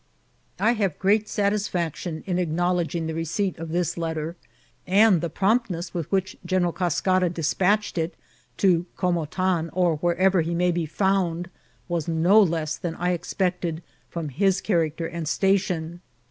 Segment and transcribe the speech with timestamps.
[0.59, 4.35] I have great satis£action in acknowledging the receipt of this letter;
[4.87, 8.15] and the promptness with urtiich General Cascara deiqpatched it
[8.57, 10.25] to ^' Comotan, or wher* 126 IVCIDBNT8 OF TRATIL.
[10.25, 11.49] ever he may be found,"
[11.87, 16.01] was no leas than I expected from his character and station.